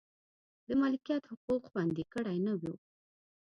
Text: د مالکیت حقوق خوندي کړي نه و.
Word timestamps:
د 0.67 0.69
مالکیت 0.81 1.23
حقوق 1.31 1.61
خوندي 1.69 2.03
کړي 2.13 2.37
نه 2.45 2.53
و. 2.59 2.61